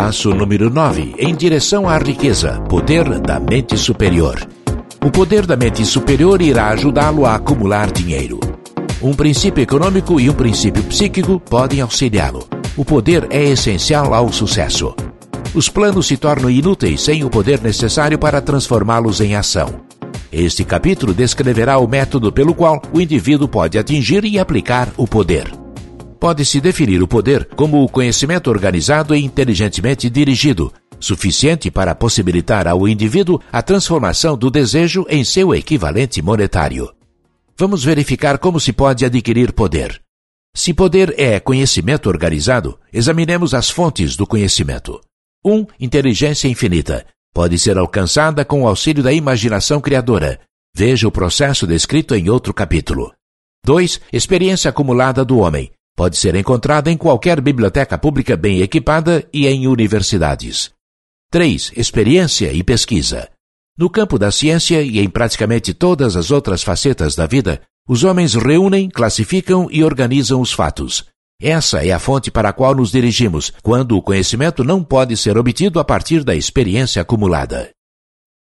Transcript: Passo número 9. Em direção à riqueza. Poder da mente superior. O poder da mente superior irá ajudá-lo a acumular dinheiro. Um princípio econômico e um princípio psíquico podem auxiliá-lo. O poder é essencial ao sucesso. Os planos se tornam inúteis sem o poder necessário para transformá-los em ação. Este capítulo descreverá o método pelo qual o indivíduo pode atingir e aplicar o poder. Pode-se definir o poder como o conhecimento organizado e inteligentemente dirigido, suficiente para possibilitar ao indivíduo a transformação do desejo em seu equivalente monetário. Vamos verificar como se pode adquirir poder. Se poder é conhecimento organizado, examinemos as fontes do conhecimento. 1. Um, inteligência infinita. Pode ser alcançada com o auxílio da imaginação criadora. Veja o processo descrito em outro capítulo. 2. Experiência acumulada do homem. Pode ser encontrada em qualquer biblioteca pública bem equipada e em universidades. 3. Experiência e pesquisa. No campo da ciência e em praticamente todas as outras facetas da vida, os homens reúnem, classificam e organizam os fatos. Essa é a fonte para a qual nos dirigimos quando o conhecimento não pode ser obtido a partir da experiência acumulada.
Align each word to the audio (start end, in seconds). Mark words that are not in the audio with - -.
Passo 0.00 0.32
número 0.32 0.70
9. 0.70 1.16
Em 1.18 1.34
direção 1.34 1.88
à 1.88 1.98
riqueza. 1.98 2.60
Poder 2.68 3.18
da 3.18 3.40
mente 3.40 3.76
superior. 3.76 4.38
O 5.04 5.10
poder 5.10 5.44
da 5.44 5.56
mente 5.56 5.84
superior 5.84 6.40
irá 6.40 6.68
ajudá-lo 6.68 7.26
a 7.26 7.34
acumular 7.34 7.90
dinheiro. 7.90 8.38
Um 9.02 9.12
princípio 9.12 9.60
econômico 9.60 10.20
e 10.20 10.30
um 10.30 10.32
princípio 10.34 10.84
psíquico 10.84 11.40
podem 11.40 11.80
auxiliá-lo. 11.80 12.48
O 12.76 12.84
poder 12.84 13.26
é 13.28 13.42
essencial 13.42 14.14
ao 14.14 14.32
sucesso. 14.32 14.94
Os 15.52 15.68
planos 15.68 16.06
se 16.06 16.16
tornam 16.16 16.48
inúteis 16.48 17.02
sem 17.02 17.24
o 17.24 17.28
poder 17.28 17.60
necessário 17.60 18.20
para 18.20 18.40
transformá-los 18.40 19.20
em 19.20 19.34
ação. 19.34 19.80
Este 20.30 20.64
capítulo 20.64 21.12
descreverá 21.12 21.76
o 21.76 21.88
método 21.88 22.30
pelo 22.30 22.54
qual 22.54 22.80
o 22.92 23.00
indivíduo 23.00 23.48
pode 23.48 23.76
atingir 23.76 24.24
e 24.24 24.38
aplicar 24.38 24.90
o 24.96 25.08
poder. 25.08 25.57
Pode-se 26.18 26.60
definir 26.60 27.02
o 27.02 27.08
poder 27.08 27.44
como 27.54 27.82
o 27.82 27.88
conhecimento 27.88 28.50
organizado 28.50 29.14
e 29.14 29.24
inteligentemente 29.24 30.10
dirigido, 30.10 30.72
suficiente 30.98 31.70
para 31.70 31.94
possibilitar 31.94 32.66
ao 32.66 32.88
indivíduo 32.88 33.40
a 33.52 33.62
transformação 33.62 34.36
do 34.36 34.50
desejo 34.50 35.06
em 35.08 35.22
seu 35.22 35.54
equivalente 35.54 36.20
monetário. 36.20 36.92
Vamos 37.56 37.84
verificar 37.84 38.38
como 38.38 38.58
se 38.58 38.72
pode 38.72 39.04
adquirir 39.04 39.52
poder. 39.52 40.00
Se 40.56 40.74
poder 40.74 41.14
é 41.16 41.38
conhecimento 41.38 42.08
organizado, 42.08 42.78
examinemos 42.92 43.54
as 43.54 43.70
fontes 43.70 44.16
do 44.16 44.26
conhecimento. 44.26 45.00
1. 45.44 45.54
Um, 45.54 45.66
inteligência 45.78 46.48
infinita. 46.48 47.06
Pode 47.32 47.58
ser 47.58 47.78
alcançada 47.78 48.44
com 48.44 48.62
o 48.62 48.66
auxílio 48.66 49.04
da 49.04 49.12
imaginação 49.12 49.80
criadora. 49.80 50.40
Veja 50.74 51.06
o 51.06 51.12
processo 51.12 51.64
descrito 51.64 52.14
em 52.14 52.28
outro 52.28 52.52
capítulo. 52.52 53.12
2. 53.64 54.00
Experiência 54.12 54.68
acumulada 54.68 55.24
do 55.24 55.38
homem. 55.38 55.70
Pode 55.98 56.16
ser 56.16 56.36
encontrada 56.36 56.92
em 56.92 56.96
qualquer 56.96 57.40
biblioteca 57.40 57.98
pública 57.98 58.36
bem 58.36 58.60
equipada 58.60 59.26
e 59.32 59.48
em 59.48 59.66
universidades. 59.66 60.70
3. 61.28 61.72
Experiência 61.76 62.52
e 62.52 62.62
pesquisa. 62.62 63.28
No 63.76 63.90
campo 63.90 64.16
da 64.16 64.30
ciência 64.30 64.80
e 64.80 65.00
em 65.00 65.10
praticamente 65.10 65.74
todas 65.74 66.14
as 66.14 66.30
outras 66.30 66.62
facetas 66.62 67.16
da 67.16 67.26
vida, 67.26 67.62
os 67.88 68.04
homens 68.04 68.34
reúnem, 68.34 68.88
classificam 68.88 69.66
e 69.72 69.82
organizam 69.82 70.40
os 70.40 70.52
fatos. 70.52 71.04
Essa 71.42 71.84
é 71.84 71.90
a 71.90 71.98
fonte 71.98 72.30
para 72.30 72.50
a 72.50 72.52
qual 72.52 72.76
nos 72.76 72.92
dirigimos 72.92 73.52
quando 73.60 73.96
o 73.96 74.02
conhecimento 74.02 74.62
não 74.62 74.84
pode 74.84 75.16
ser 75.16 75.36
obtido 75.36 75.80
a 75.80 75.84
partir 75.84 76.22
da 76.22 76.36
experiência 76.36 77.02
acumulada. 77.02 77.70